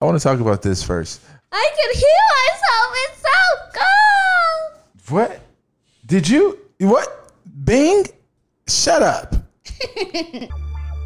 I 0.00 0.06
want 0.06 0.18
to 0.18 0.22
talk 0.22 0.40
about 0.40 0.62
this 0.62 0.82
first. 0.82 1.20
I 1.52 1.70
can 1.76 1.94
hear 1.94 2.20
myself. 2.40 2.96
It's 3.04 3.20
so 3.20 3.38
cool. 5.08 5.16
What? 5.16 5.40
Did 6.06 6.26
you? 6.26 6.58
What? 6.78 7.34
Bing? 7.64 8.04
Shut 8.66 9.02
up. 9.02 9.34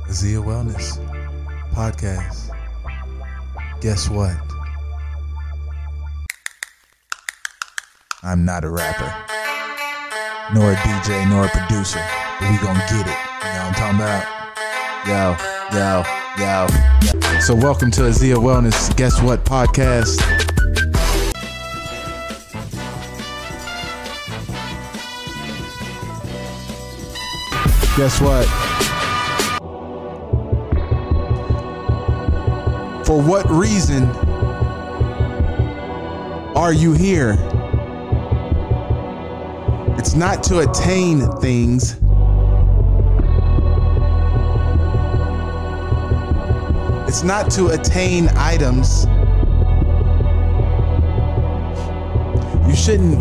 Azea 0.08 0.38
Wellness 0.40 0.98
Podcast. 1.72 2.50
Guess 3.80 4.08
what? 4.10 4.36
I'm 8.22 8.44
not 8.44 8.64
a 8.64 8.70
rapper, 8.70 9.12
nor 10.54 10.72
a 10.72 10.76
DJ, 10.76 11.28
nor 11.28 11.46
a 11.46 11.48
producer, 11.48 12.02
but 12.38 12.48
we 12.48 12.58
gonna 12.58 12.78
get 12.88 13.06
it. 13.08 13.18
You 13.42 13.50
know 13.50 13.66
what 13.66 13.66
I'm 13.66 13.74
talking 13.74 13.98
about? 13.98 14.24
Yo, 15.06 15.76
yo, 15.76 16.23
yo. 16.38 16.66
So, 17.40 17.54
welcome 17.54 17.90
to 17.92 18.06
Azea 18.06 18.34
Wellness 18.36 18.94
Guess 18.96 19.20
What 19.22 19.44
Podcast. 19.44 20.18
Guess 27.96 28.20
what? 28.20 28.46
For 33.06 33.22
what 33.22 33.48
reason 33.48 34.04
are 36.56 36.72
you 36.72 36.94
here? 36.94 37.36
It's 39.98 40.14
not 40.14 40.42
to 40.44 40.60
attain 40.60 41.30
things. 41.40 42.00
Not 47.24 47.50
to 47.52 47.68
attain 47.68 48.28
items. 48.36 49.06
You 52.68 52.76
shouldn't 52.76 53.18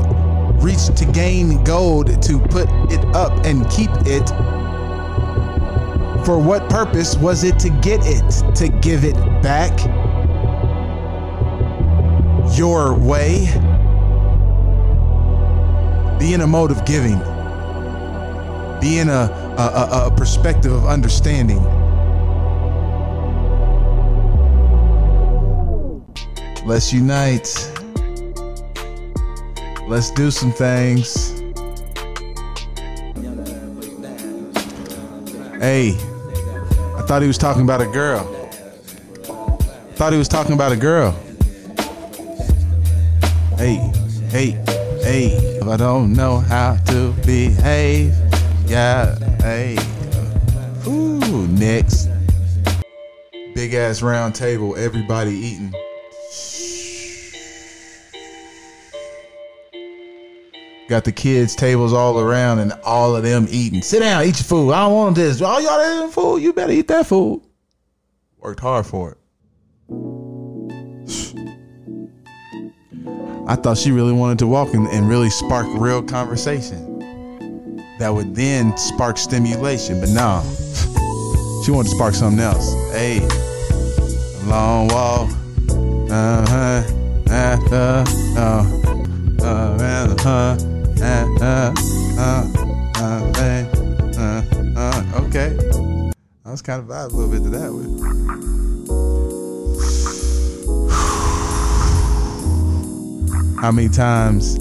reach 0.62 0.88
to 0.96 1.06
gain 1.06 1.64
gold 1.64 2.22
to 2.24 2.40
put 2.40 2.68
it 2.92 3.04
up 3.16 3.46
and 3.46 3.70
keep 3.70 3.90
it. 4.06 4.28
For 6.26 6.38
what 6.38 6.70
purpose 6.70 7.16
was 7.18 7.44
it 7.44 7.60
to 7.60 7.70
get 7.70 8.02
it? 8.04 8.56
To 8.56 8.68
give 8.68 9.04
it 9.04 9.16
back? 9.42 9.78
Your 12.58 12.94
way? 12.98 13.46
Be 16.20 16.34
in 16.34 16.42
a 16.42 16.48
mode 16.48 16.72
of 16.72 16.86
giving. 16.86 17.20
Be 18.80 19.00
in 19.00 19.10
a, 19.10 19.30
a, 19.58 19.62
a, 19.62 20.08
a 20.08 20.12
perspective 20.16 20.72
of 20.72 20.86
understanding. 20.86 21.83
Let's 26.66 26.94
unite. 26.94 27.72
Let's 29.86 30.12
do 30.12 30.32
some 30.32 30.54
things. 30.54 31.42
Hey, 35.60 35.92
I 36.98 37.04
thought 37.06 37.22
he 37.22 37.28
was 37.28 37.38
talking 37.38 37.64
about 37.64 37.82
a 37.82 37.88
girl. 37.88 38.24
Thought 39.96 40.14
he 40.14 40.18
was 40.18 40.30
talking 40.30 40.54
about 40.54 40.72
a 40.72 40.78
girl. 40.78 41.12
Hey, 43.58 43.76
hey, 44.30 44.52
hey. 45.02 45.28
If 45.60 45.68
I 45.68 45.76
don't 45.76 46.14
know 46.14 46.40
how 46.40 46.78
to 46.88 47.12
behave, 47.26 48.14
yeah, 48.68 49.18
hey. 49.42 49.78
Ooh, 50.88 51.48
next. 51.48 52.10
Big 53.54 53.74
ass 53.74 54.02
round 54.02 54.34
table, 54.34 54.78
everybody 54.78 55.32
eating. 55.32 55.74
Got 60.94 61.06
the 61.06 61.12
kids' 61.12 61.56
tables 61.56 61.92
all 61.92 62.20
around 62.20 62.60
and 62.60 62.72
all 62.84 63.16
of 63.16 63.24
them 63.24 63.48
eating. 63.50 63.82
Sit 63.82 64.02
down, 64.02 64.26
eat 64.26 64.38
your 64.38 64.44
food. 64.44 64.74
I 64.74 64.82
don't 64.82 64.94
want 64.94 65.16
this. 65.16 65.42
All 65.42 65.60
y'all 65.60 65.82
eating 65.82 66.12
food. 66.12 66.44
You 66.44 66.54
better 66.54 66.72
eat 66.72 66.88
that 66.90 67.08
food. 67.08 67.42
Worked 68.38 68.60
hard 68.60 68.86
for 68.86 69.14
it. 69.14 69.18
I 73.48 73.56
thought 73.56 73.80
she 73.80 73.90
really 73.90 74.14
wanted 74.14 74.38
to 74.38 74.46
walk 74.46 74.76
and, 74.76 74.88
and 74.90 75.10
really 75.10 75.32
spark 75.32 75.66
real 75.72 76.04
conversation. 76.04 77.00
That 77.98 78.14
would 78.14 78.36
then 78.36 78.78
spark 78.78 79.18
stimulation, 79.18 80.00
but 80.00 80.10
no. 80.10 80.44
She 81.66 81.72
wanted 81.72 81.90
to 81.90 81.96
spark 81.96 82.14
something 82.14 82.40
else. 82.40 82.72
Hey, 82.92 83.20
long 84.46 84.90
walk. 84.90 85.32
Uh 86.12 86.46
huh. 86.48 86.84
Uh 87.32 87.58
huh. 87.68 88.04
Uh, 88.38 88.64
uh, 89.42 90.18
uh, 90.24 90.73
uh, 91.04 91.28
uh, 91.42 91.74
uh, 92.18 93.32
uh, 93.36 93.68
uh, 94.18 94.44
uh, 94.78 95.22
okay. 95.26 95.58
I 96.46 96.52
was 96.52 96.62
kind 96.62 96.80
of 96.80 96.88
vibe 96.88 97.12
a 97.12 97.16
little 97.16 97.32
bit 97.32 97.44
to 97.44 97.50
that 97.50 97.72
one. 97.72 98.00
How 103.60 103.72
many 103.72 103.90
times 103.90 104.58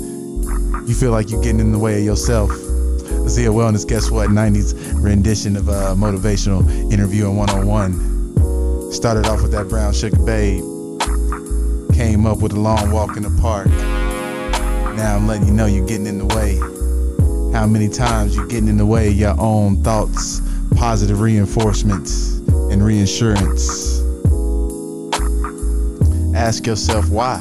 you 0.88 0.94
feel 0.94 1.10
like 1.10 1.30
you're 1.30 1.42
getting 1.42 1.60
in 1.60 1.72
the 1.72 1.78
way 1.78 1.98
of 1.98 2.04
yourself? 2.04 2.50
Azea 2.50 3.50
Wellness, 3.50 3.86
guess 3.86 4.10
what? 4.10 4.30
90s 4.30 4.74
rendition 5.02 5.56
of 5.56 5.68
a 5.68 5.94
motivational 5.94 6.68
interview 6.92 7.28
in 7.28 7.36
101. 7.36 8.92
Started 8.92 9.26
off 9.26 9.42
with 9.42 9.52
that 9.52 9.68
brown 9.68 9.92
sugar 9.92 10.18
babe. 10.24 10.62
Came 11.94 12.26
up 12.26 12.38
with 12.38 12.52
a 12.52 12.60
long 12.60 12.90
walk 12.90 13.16
in 13.16 13.22
the 13.22 13.40
park. 13.40 13.68
Now 14.96 15.16
I'm 15.16 15.26
letting 15.26 15.48
you 15.48 15.54
know 15.54 15.66
you're 15.66 15.86
getting 15.86 16.06
in 16.06 16.18
the 16.18 16.26
way. 16.26 16.56
How 17.52 17.66
many 17.66 17.88
times 17.88 18.36
you're 18.36 18.46
getting 18.46 18.68
in 18.68 18.76
the 18.76 18.86
way 18.86 19.08
of 19.08 19.14
your 19.14 19.34
own 19.38 19.82
thoughts, 19.82 20.40
positive 20.76 21.20
reinforcements, 21.20 22.38
and 22.72 22.82
reassurance. 22.82 24.00
Ask 26.34 26.66
yourself 26.66 27.10
why. 27.10 27.38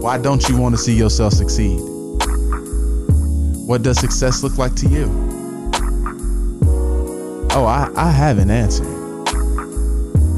Why 0.00 0.18
don't 0.18 0.46
you 0.48 0.56
want 0.58 0.74
to 0.74 0.78
see 0.78 0.94
yourself 0.94 1.32
succeed? 1.32 1.78
What 3.66 3.82
does 3.82 3.98
success 3.98 4.42
look 4.42 4.58
like 4.58 4.74
to 4.76 4.88
you? 4.88 5.04
Oh, 7.52 7.64
I, 7.64 7.88
I 7.94 8.10
have 8.10 8.38
an 8.38 8.50
answer. 8.50 8.84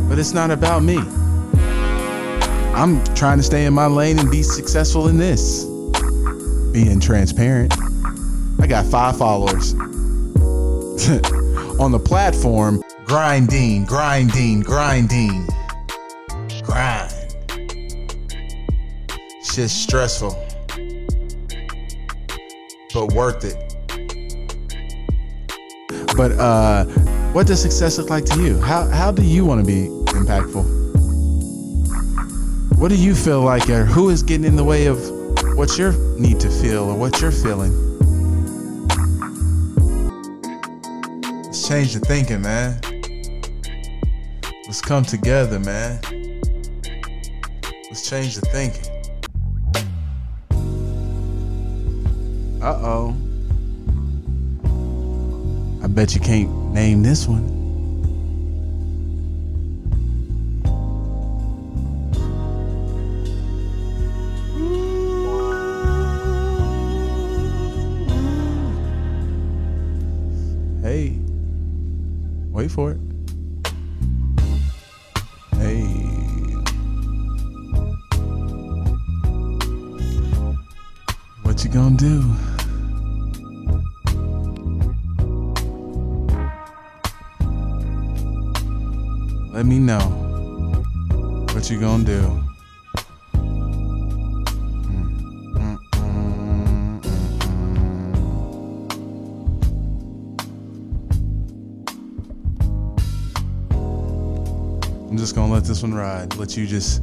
But 0.08 0.18
it's 0.18 0.32
not 0.32 0.50
about 0.50 0.82
me. 0.82 0.98
I'm 2.76 3.02
trying 3.14 3.38
to 3.38 3.42
stay 3.42 3.64
in 3.64 3.72
my 3.72 3.86
lane 3.86 4.18
and 4.18 4.30
be 4.30 4.42
successful 4.42 5.08
in 5.08 5.16
this. 5.16 5.64
Being 6.74 7.00
transparent. 7.00 7.72
I 8.60 8.66
got 8.66 8.84
five 8.84 9.16
followers. 9.16 9.72
On 11.80 11.90
the 11.90 11.98
platform, 11.98 12.82
grinding, 13.06 13.86
grinding, 13.86 14.60
grinding. 14.60 15.46
Grind. 16.64 17.12
Shit's 19.42 19.72
stressful. 19.72 20.36
But 22.92 23.14
worth 23.14 23.42
it. 23.42 23.56
But 26.14 26.32
uh 26.32 26.84
what 27.32 27.46
does 27.46 27.62
success 27.62 27.96
look 27.96 28.10
like 28.10 28.26
to 28.26 28.42
you? 28.42 28.60
How 28.60 28.86
how 28.88 29.12
do 29.12 29.22
you 29.22 29.46
want 29.46 29.64
to 29.64 29.66
be 29.66 29.88
impactful? 30.12 30.85
What 32.78 32.90
do 32.90 32.96
you 32.96 33.14
feel 33.14 33.40
like, 33.40 33.70
or 33.70 33.86
who 33.86 34.10
is 34.10 34.22
getting 34.22 34.44
in 34.44 34.54
the 34.54 34.62
way 34.62 34.84
of 34.84 34.98
what 35.56 35.78
you 35.78 35.92
need 36.18 36.38
to 36.40 36.50
feel 36.50 36.84
or 36.84 36.94
what 36.94 37.22
you're 37.22 37.32
feeling? 37.32 37.72
Let's 41.42 41.66
change 41.66 41.94
the 41.94 42.00
thinking, 42.00 42.42
man. 42.42 42.78
Let's 44.66 44.82
come 44.82 45.04
together, 45.04 45.58
man. 45.58 46.00
Let's 47.88 48.08
change 48.10 48.34
the 48.34 48.42
thinking. 48.52 48.92
Uh 52.62 52.78
oh. 52.82 53.16
I 55.82 55.86
bet 55.86 56.14
you 56.14 56.20
can't 56.20 56.74
name 56.74 57.02
this 57.02 57.26
one. 57.26 57.55
For 72.76 72.90
it. 72.90 73.00
Hey. 75.52 75.80
What 81.42 81.64
you 81.64 81.70
gonna 81.70 81.96
do? 81.96 82.22
Let 89.54 89.64
me 89.64 89.78
know. 89.78 90.00
What 91.54 91.70
you 91.70 91.80
gonna 91.80 92.04
do? 92.04 92.45
I'm 105.16 105.20
just 105.20 105.34
gonna 105.34 105.50
let 105.50 105.64
this 105.64 105.80
one 105.80 105.94
ride. 105.94 106.36
Let 106.36 106.58
you 106.58 106.66
just 106.66 107.00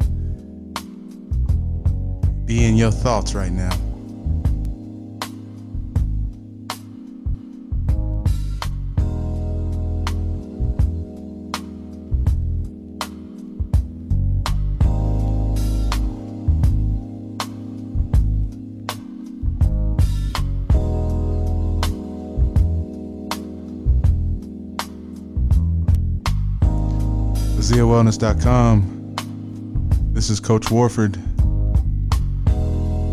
be 2.46 2.64
in 2.64 2.78
your 2.78 2.92
thoughts 2.92 3.34
right 3.34 3.52
now. 3.52 3.76
ZeaWellness.com. 27.74 29.16
This 30.14 30.30
is 30.30 30.40
Coach 30.40 30.70
Warford. 30.70 31.16
You 31.16 31.24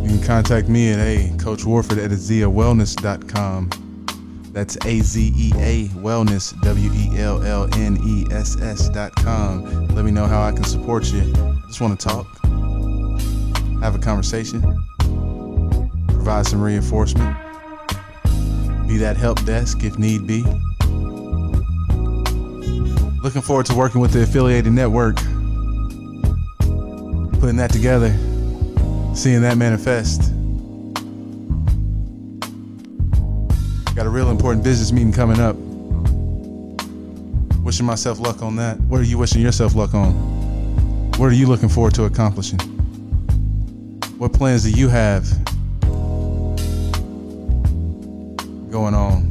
can 0.06 0.22
contact 0.22 0.68
me 0.68 0.92
at 0.92 0.98
a 0.98 1.34
Coach 1.38 1.64
Warford 1.64 1.96
at 1.96 2.10
ZeaWellness.com. 2.10 3.70
That's 4.52 4.76
A 4.84 5.00
Z 5.00 5.32
E 5.34 5.52
A 5.56 5.86
Wellness, 6.00 6.60
W 6.60 6.90
E 6.92 7.18
L 7.18 7.42
L 7.42 7.74
N 7.74 7.98
E 8.04 8.26
S 8.30 8.60
S.com. 8.60 9.88
Let 9.94 10.04
me 10.04 10.10
know 10.10 10.26
how 10.26 10.42
I 10.42 10.52
can 10.52 10.64
support 10.64 11.10
you. 11.10 11.22
I 11.22 11.62
just 11.68 11.80
want 11.80 11.98
to 11.98 12.06
talk, 12.06 12.26
have 13.80 13.94
a 13.94 13.98
conversation, 13.98 14.60
provide 16.08 16.44
some 16.46 16.60
reinforcement, 16.60 17.34
be 18.86 18.98
that 18.98 19.16
help 19.16 19.42
desk 19.46 19.84
if 19.84 19.98
need 19.98 20.26
be. 20.26 20.44
Looking 23.22 23.42
forward 23.42 23.66
to 23.66 23.74
working 23.74 24.00
with 24.00 24.12
the 24.12 24.22
affiliated 24.22 24.72
network, 24.72 25.16
putting 27.38 27.56
that 27.56 27.70
together, 27.70 28.08
seeing 29.14 29.42
that 29.42 29.58
manifest. 29.58 30.32
Got 33.94 34.06
a 34.06 34.08
real 34.08 34.30
important 34.30 34.64
business 34.64 34.90
meeting 34.90 35.12
coming 35.12 35.38
up. 35.38 35.54
Wishing 37.62 37.84
myself 37.84 38.18
luck 38.20 38.40
on 38.40 38.56
that. 38.56 38.80
What 38.80 39.00
are 39.00 39.04
you 39.04 39.18
wishing 39.18 39.42
yourself 39.42 39.74
luck 39.74 39.92
on? 39.92 40.12
What 41.18 41.26
are 41.26 41.34
you 41.34 41.46
looking 41.46 41.68
forward 41.68 41.92
to 41.96 42.04
accomplishing? 42.04 42.58
What 44.16 44.32
plans 44.32 44.62
do 44.62 44.70
you 44.70 44.88
have 44.88 45.28
going 48.70 48.94
on? 48.94 49.29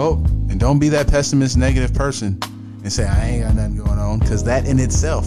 Oh, 0.00 0.14
and 0.48 0.60
don't 0.60 0.78
be 0.78 0.88
that 0.90 1.08
pessimist, 1.08 1.56
negative 1.56 1.92
person 1.92 2.38
and 2.84 2.92
say, 2.92 3.04
I 3.04 3.30
ain't 3.30 3.42
got 3.42 3.54
nothing 3.56 3.78
going 3.78 3.98
on, 3.98 4.20
because 4.20 4.44
that 4.44 4.64
in 4.64 4.78
itself 4.78 5.26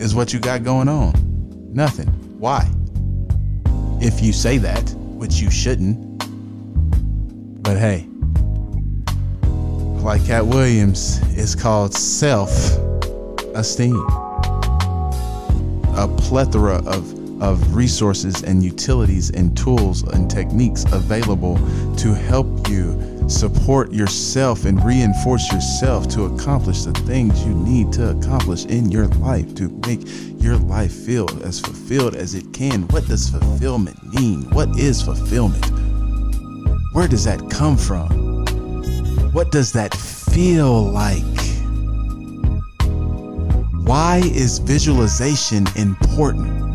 is 0.00 0.14
what 0.14 0.32
you 0.32 0.38
got 0.38 0.62
going 0.62 0.88
on. 0.88 1.12
Nothing. 1.74 2.06
Why? 2.38 2.70
If 4.00 4.22
you 4.22 4.32
say 4.32 4.58
that, 4.58 4.88
which 5.16 5.40
you 5.40 5.50
shouldn't. 5.50 5.98
But 7.64 7.76
hey, 7.76 8.06
like 10.00 10.24
Katt 10.24 10.46
Williams, 10.46 11.18
it's 11.36 11.56
called 11.56 11.92
self 11.92 12.52
esteem. 13.56 13.96
A 15.96 16.06
plethora 16.18 16.76
of, 16.86 17.12
of 17.40 17.74
resources 17.74 18.42
and 18.42 18.62
utilities 18.62 19.30
and 19.30 19.56
tools 19.56 20.02
and 20.02 20.30
techniques 20.30 20.84
available 20.92 21.56
to 21.96 22.14
help 22.14 22.46
you 22.68 23.02
support 23.28 23.92
yourself 23.92 24.64
and 24.64 24.82
reinforce 24.84 25.50
yourself 25.52 26.08
to 26.08 26.24
accomplish 26.24 26.82
the 26.82 26.92
things 27.00 27.44
you 27.44 27.54
need 27.54 27.92
to 27.92 28.10
accomplish 28.10 28.64
in 28.66 28.90
your 28.90 29.06
life 29.08 29.54
to 29.54 29.68
make 29.86 30.00
your 30.40 30.56
life 30.56 30.92
feel 30.92 31.26
as 31.44 31.60
fulfilled 31.60 32.14
as 32.14 32.34
it 32.34 32.52
can. 32.52 32.82
What 32.88 33.06
does 33.06 33.28
fulfillment 33.28 34.02
mean? 34.14 34.42
What 34.50 34.68
is 34.78 35.02
fulfillment? 35.02 35.64
Where 36.92 37.08
does 37.08 37.24
that 37.24 37.50
come 37.50 37.76
from? 37.76 38.44
What 39.32 39.50
does 39.50 39.72
that 39.72 39.94
feel 39.94 40.82
like? 40.82 41.22
Why 43.86 44.22
is 44.24 44.58
visualization 44.58 45.66
important? 45.76 46.65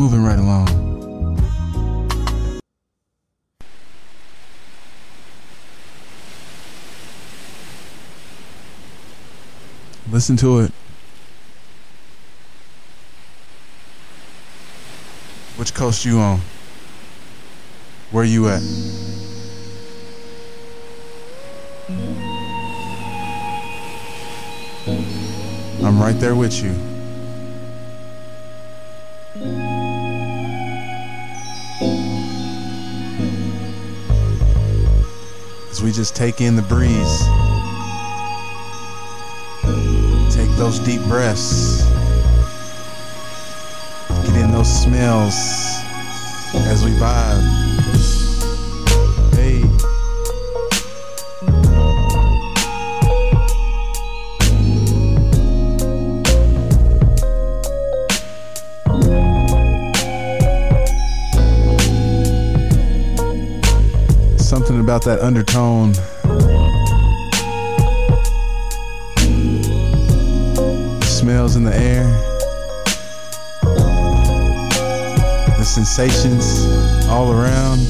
Moving 0.00 0.24
right 0.24 0.38
along. 0.38 0.66
Listen 10.10 10.38
to 10.38 10.60
it. 10.60 10.72
Which 15.56 15.74
coast 15.74 16.06
you 16.06 16.18
on? 16.18 16.40
Where 18.10 18.24
you 18.24 18.48
at? 18.48 18.62
I'm 25.84 26.00
right 26.00 26.18
there 26.18 26.34
with 26.34 26.62
you. 26.62 26.89
We 35.82 35.92
just 35.92 36.14
take 36.14 36.42
in 36.42 36.56
the 36.56 36.62
breeze, 36.62 37.20
take 40.34 40.50
those 40.58 40.78
deep 40.78 41.00
breaths, 41.04 41.82
get 44.26 44.36
in 44.36 44.52
those 44.52 44.68
smells 44.68 45.34
as 46.54 46.84
we 46.84 46.90
vibe. 46.92 48.19
About 64.90 65.04
that 65.04 65.20
undertone. 65.20 65.94
Smells 71.04 71.54
in 71.54 71.62
the 71.62 71.72
air. 71.72 72.02
The 75.58 75.64
sensations 75.64 76.66
all 77.06 77.30
around. 77.30 77.89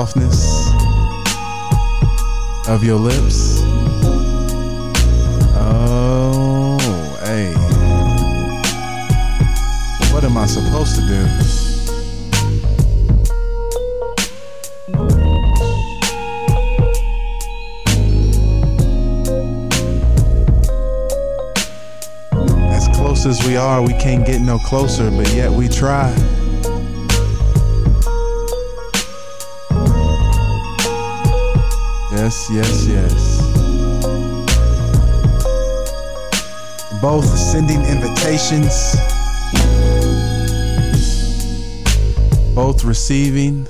Softness 0.00 0.72
of 2.68 2.82
your 2.82 2.96
lips. 2.96 3.60
Oh, 5.54 6.78
hey. 7.22 7.52
What 10.10 10.24
am 10.24 10.38
I 10.38 10.46
supposed 10.46 10.94
to 10.94 11.02
do? 11.02 11.26
As 22.72 22.88
close 22.96 23.26
as 23.26 23.46
we 23.46 23.58
are, 23.58 23.82
we 23.82 23.92
can't 23.98 24.24
get 24.24 24.40
no 24.40 24.58
closer, 24.60 25.10
but 25.10 25.30
yet 25.34 25.50
we 25.50 25.68
try. 25.68 26.39
Yes, 32.30 32.48
yes, 32.52 32.86
yes. 32.86 33.22
Both 37.02 37.26
sending 37.26 37.82
invitations 37.82 38.94
both 42.54 42.84
receiving 42.84 43.66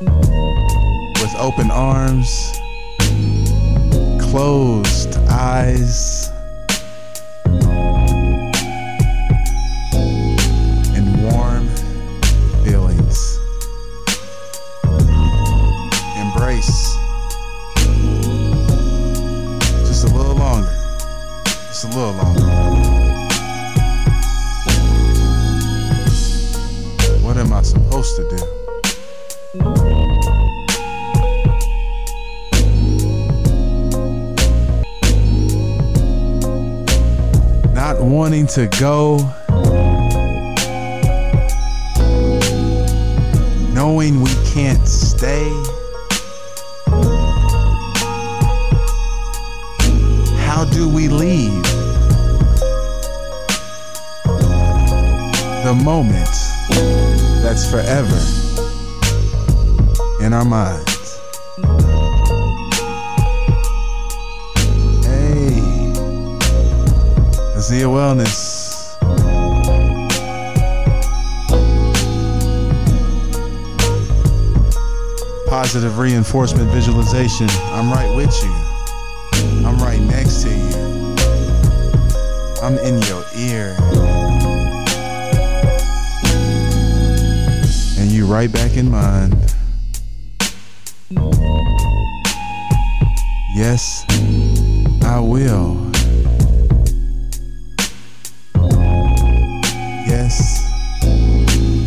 with 0.00 1.34
open 1.40 1.72
arms, 1.72 2.52
closed 4.20 5.16
eyes, 5.28 6.19
I 27.60 27.62
supposed 27.62 28.16
to 28.16 28.22
do? 28.26 28.36
Not 37.74 38.00
wanting 38.00 38.46
to 38.46 38.66
go, 38.80 39.18
knowing 43.74 44.22
we 44.22 44.30
can't 44.46 44.88
stay. 44.88 45.50
How 50.46 50.64
do 50.64 50.88
we 50.88 51.08
leave? 51.08 51.62
The 55.62 55.78
moment 55.84 56.30
that's 57.50 57.68
forever 57.68 58.16
in 60.24 60.32
our 60.32 60.44
minds. 60.44 61.18
Hey, 65.04 65.58
Azea 67.56 67.88
Wellness. 67.88 68.96
Positive 75.48 75.98
reinforcement 75.98 76.70
visualization. 76.70 77.48
I'm 77.72 77.90
right 77.90 78.14
with 78.14 78.32
you. 78.44 79.66
I'm 79.66 79.76
right 79.78 80.00
next 80.00 80.42
to 80.44 80.50
you. 80.50 81.16
I'm 82.62 82.78
in 82.78 83.02
your 83.08 83.24
ear. 83.36 84.19
Right 88.30 88.52
back 88.52 88.76
in 88.76 88.88
mind. 88.88 89.34
Yes, 93.56 94.04
I 95.02 95.18
will. 95.18 95.90
Yes, 100.06 100.62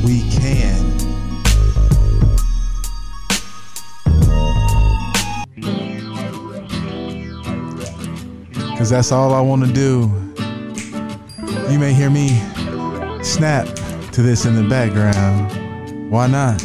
we 0.03 0.19
can. 0.29 0.83
Cause 8.77 8.89
that's 8.89 9.13
all 9.13 9.33
I 9.33 9.39
want 9.39 9.65
to 9.65 9.71
do. 9.71 10.12
You 11.71 11.79
may 11.79 11.93
hear 11.93 12.09
me 12.09 12.27
snap 13.23 13.65
to 14.12 14.21
this 14.21 14.45
in 14.45 14.55
the 14.55 14.67
background. 14.69 15.62
Why 16.13 16.27
not? 16.27 16.63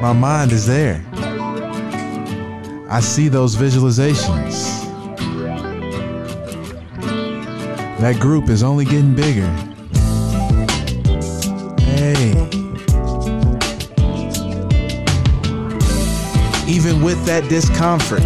My 0.00 0.14
mind 0.14 0.52
is 0.52 0.66
there. 0.66 1.04
I 2.88 3.00
see 3.02 3.28
those 3.28 3.56
visualizations. 3.56 4.80
That 8.00 8.18
group 8.18 8.48
is 8.48 8.62
only 8.62 8.86
getting 8.86 9.14
bigger. 9.14 9.46
Hey. 11.82 12.30
Even 16.66 17.02
with 17.02 17.22
that 17.26 17.44
discomfort, 17.50 18.24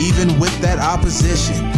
even 0.00 0.40
with 0.40 0.60
that 0.60 0.80
opposition, 0.80 1.77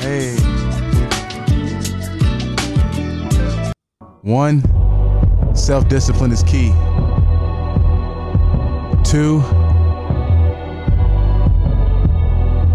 Hey. 0.03 0.37
One, 4.21 4.63
self 5.57 5.89
discipline 5.89 6.31
is 6.31 6.43
key. 6.43 6.73
Two, 9.03 9.41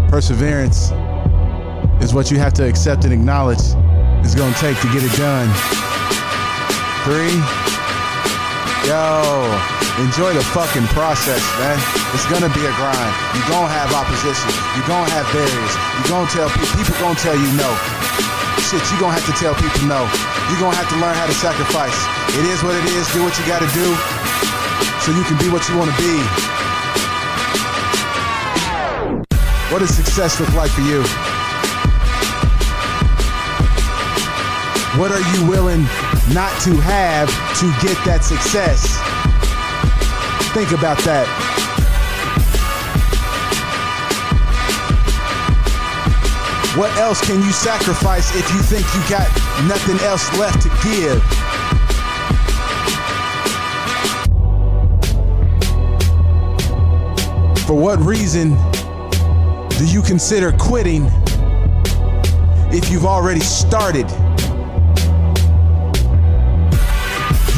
perseverance 0.08 0.90
is 2.02 2.12
what 2.12 2.32
you 2.32 2.38
have 2.38 2.52
to 2.54 2.68
accept 2.68 3.04
and 3.04 3.12
acknowledge 3.12 3.60
it's 4.24 4.34
going 4.34 4.52
to 4.52 4.58
take 4.58 4.76
to 4.80 4.88
get 4.88 5.04
it 5.04 5.16
done. 5.16 5.46
Three, 7.04 7.83
yo, 8.86 9.48
enjoy 10.00 10.32
the 10.32 10.44
fucking 10.52 10.86
process, 10.92 11.40
man. 11.60 11.78
It's 12.12 12.28
to 12.28 12.52
be 12.52 12.64
a 12.64 12.72
grind. 12.76 13.12
You're 13.32 13.64
to 13.64 13.72
have 13.72 13.90
opposition. 13.96 14.50
You're 14.76 14.88
to 14.88 15.14
have 15.16 15.26
barriers. 15.32 15.74
You're 16.04 16.24
to 16.24 16.30
tell 16.32 16.48
people, 16.52 16.72
people 16.76 16.96
to 17.12 17.16
tell 17.16 17.36
you 17.36 17.50
no. 17.56 17.70
Shit, 18.68 18.84
you're 18.92 19.08
to 19.08 19.16
have 19.16 19.26
to 19.28 19.34
tell 19.36 19.54
people 19.56 19.88
no. 19.88 20.04
You're 20.52 20.60
to 20.72 20.78
have 20.78 20.90
to 20.92 20.98
learn 21.00 21.16
how 21.16 21.26
to 21.26 21.36
sacrifice. 21.36 21.96
It 22.36 22.44
is 22.44 22.60
what 22.62 22.76
it 22.76 22.84
is. 22.92 23.08
Do 23.12 23.24
what 23.24 23.32
you 23.40 23.44
got 23.48 23.64
to 23.64 23.70
do 23.72 23.88
so 25.00 25.12
you 25.12 25.24
can 25.24 25.36
be 25.38 25.48
what 25.52 25.64
you 25.68 25.76
want 25.76 25.90
to 25.90 25.98
be. 26.00 26.14
What 29.72 29.80
does 29.80 29.94
success 29.94 30.40
look 30.40 30.52
like 30.54 30.70
for 30.70 30.82
you? 30.82 31.02
What 35.00 35.10
are 35.10 35.24
you 35.34 35.50
willing 35.50 35.84
not 36.32 36.58
to 36.62 36.74
have 36.80 37.28
to 37.60 37.66
get 37.86 38.02
that 38.04 38.24
success? 38.24 38.96
Think 40.54 40.72
about 40.72 40.98
that. 41.04 41.28
What 46.78 46.96
else 46.96 47.20
can 47.20 47.42
you 47.42 47.52
sacrifice 47.52 48.34
if 48.34 48.50
you 48.52 48.60
think 48.60 48.86
you 48.94 49.00
got 49.08 49.28
nothing 49.68 49.98
else 50.00 50.26
left 50.38 50.62
to 50.62 50.68
give? 50.82 51.22
For 57.66 57.74
what 57.74 57.98
reason 58.00 58.56
do 59.78 59.86
you 59.86 60.02
consider 60.02 60.52
quitting 60.52 61.06
if 62.72 62.90
you've 62.90 63.06
already 63.06 63.40
started? 63.40 64.06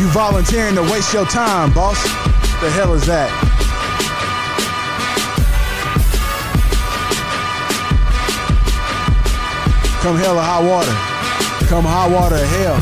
You 0.06 0.12
volunteering 0.12 0.76
to 0.76 0.82
waste 0.82 1.12
your 1.12 1.24
time, 1.24 1.72
boss. 1.72 2.00
The 2.60 2.70
hell 2.70 2.94
is 2.94 3.06
that? 3.06 3.28
Come 10.00 10.16
hell 10.16 10.38
or 10.38 10.42
high 10.42 10.62
water. 10.62 10.94
Come 11.66 11.82
high 11.84 12.06
water 12.06 12.36
or 12.36 12.46
hell. 12.46 12.76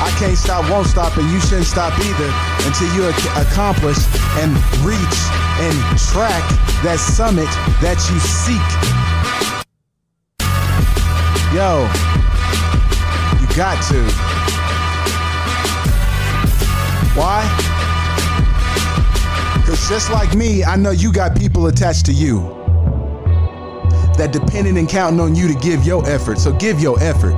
I 0.00 0.10
can't 0.18 0.38
stop, 0.38 0.70
won't 0.70 0.86
stop, 0.86 1.18
and 1.18 1.30
you 1.30 1.38
shouldn't 1.40 1.66
stop 1.66 1.92
either 1.98 2.32
until 2.64 2.88
you 2.96 3.06
ac- 3.06 3.28
accomplish 3.36 3.98
and 4.40 4.56
reach 4.80 5.18
and 5.60 5.76
track 6.08 6.40
that 6.84 6.96
summit 6.98 7.50
that 7.84 8.00
you 8.08 8.18
seek. 8.18 8.64
Yo, 11.52 11.84
you 13.42 13.54
got 13.54 13.76
to. 13.90 14.29
Why? 17.20 17.44
Because 19.56 19.86
just 19.90 20.10
like 20.10 20.34
me, 20.34 20.64
I 20.64 20.76
know 20.76 20.90
you 20.90 21.12
got 21.12 21.36
people 21.38 21.66
attached 21.66 22.06
to 22.06 22.14
you 22.14 22.40
that 24.16 24.30
depending 24.32 24.78
and 24.78 24.88
counting 24.88 25.20
on 25.20 25.34
you 25.34 25.46
to 25.46 25.54
give 25.60 25.84
your 25.84 26.08
effort. 26.08 26.38
So 26.38 26.54
give 26.54 26.80
your 26.80 26.98
effort. 27.02 27.34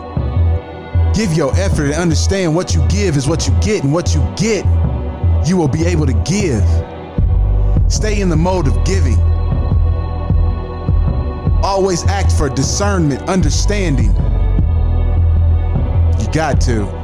Give 1.16 1.32
your 1.32 1.52
effort 1.56 1.86
and 1.86 1.94
understand 1.94 2.54
what 2.54 2.76
you 2.76 2.86
give 2.86 3.16
is 3.16 3.26
what 3.26 3.48
you 3.48 3.54
get, 3.60 3.82
and 3.82 3.92
what 3.92 4.14
you 4.14 4.20
get, 4.36 4.64
you 5.48 5.56
will 5.56 5.66
be 5.66 5.84
able 5.84 6.06
to 6.06 6.14
give. 6.22 6.62
Stay 7.92 8.20
in 8.20 8.28
the 8.28 8.36
mode 8.36 8.68
of 8.68 8.84
giving. 8.84 9.18
Always 11.64 12.04
act 12.04 12.30
for 12.30 12.48
discernment, 12.48 13.28
understanding. 13.28 14.14
You 16.20 16.32
got 16.32 16.60
to. 16.62 17.01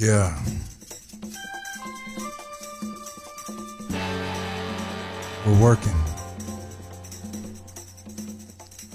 Yeah. 0.00 0.34
We're 5.44 5.60
working. 5.60 5.92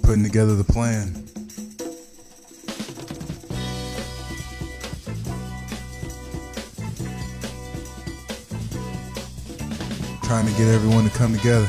Putting 0.02 0.24
together 0.24 0.56
the 0.56 0.64
plan. 0.64 1.14
Trying 10.24 10.48
to 10.48 10.52
get 10.54 10.74
everyone 10.74 11.08
to 11.08 11.16
come 11.16 11.36
together. 11.38 11.68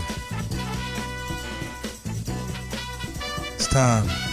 It's 3.56 3.66
time. 3.66 4.25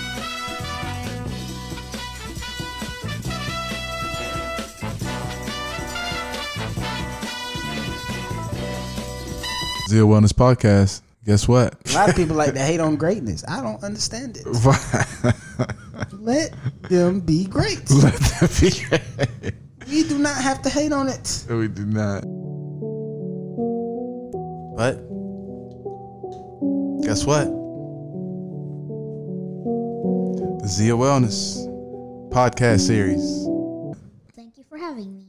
Zero 9.93 10.07
Wellness 10.07 10.33
Podcast. 10.33 11.03
Guess 11.23 11.47
what? 11.47 11.75
A 11.91 11.93
lot 11.93 12.09
of 12.09 12.15
people 12.15 12.35
like 12.35 12.53
to 12.55 12.59
hate 12.59 12.79
on 12.79 12.95
greatness. 12.95 13.43
I 13.47 13.61
don't 13.61 13.83
understand 13.83 14.37
it. 14.37 14.47
Let 16.13 16.51
them 16.89 17.19
be 17.19 17.45
great. 17.45 17.87
Let 17.91 18.15
them 18.15 18.49
be 18.59 18.71
great. 18.89 19.53
We 19.87 20.03
do 20.09 20.17
not 20.17 20.35
have 20.41 20.63
to 20.63 20.69
hate 20.69 20.91
on 20.91 21.09
it. 21.09 21.45
We 21.47 21.67
do 21.67 21.85
not. 21.85 22.23
But 24.75 24.95
guess 27.05 27.23
what? 27.27 27.45
The 30.63 30.67
Zia 30.67 30.93
Wellness 30.93 31.67
podcast 32.31 32.79
series 32.79 33.42